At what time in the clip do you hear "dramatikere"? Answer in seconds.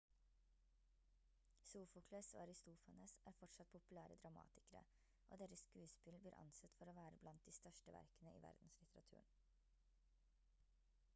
4.23-4.81